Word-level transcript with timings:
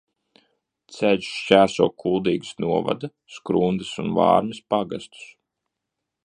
Ceļš 0.93 1.27
šķērso 1.41 1.87
Kuldīgas 2.03 2.57
novada 2.65 3.11
Skrundas 3.35 3.93
un 4.05 4.11
Vārmes 4.21 4.63
pagastus. 4.77 5.29